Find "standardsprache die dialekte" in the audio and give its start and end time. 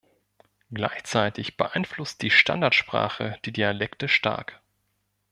2.31-4.07